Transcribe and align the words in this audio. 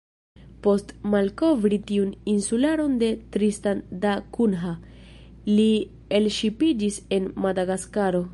Post 0.67 0.93
malkovri 1.15 1.77
tiun 1.91 2.13
insularon 2.33 2.95
de 3.03 3.11
Tristan 3.35 3.83
da 4.07 4.15
Cunha, 4.39 4.73
li 5.55 5.71
elŝipiĝis 6.23 7.03
en 7.21 7.33
Madagaskaro. 7.47 8.29